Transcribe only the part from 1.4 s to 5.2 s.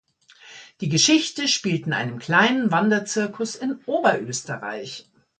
spielt in einem kleinen Wanderzirkus in Oberösterreich.